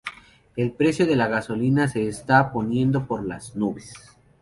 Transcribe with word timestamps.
El 0.55 0.71
precio 0.71 1.05
de 1.05 1.15
la 1.15 1.27
gasolina 1.27 1.87
se 1.87 2.07
está 2.07 2.51
poniendo 2.51 3.05
por 3.05 3.23
las 3.23 3.55
nubes. 3.55 4.17